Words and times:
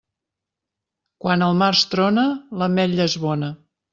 Quan 1.25 1.43
al 1.49 1.59
març 1.59 1.83
trona, 1.93 2.25
l'ametla 2.61 3.07
és 3.13 3.19
bona. 3.29 3.53